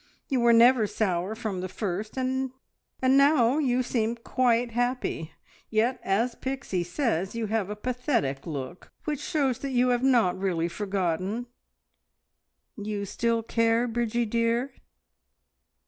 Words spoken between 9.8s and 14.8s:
have not really forgotten. You still care, Bridgie dear?"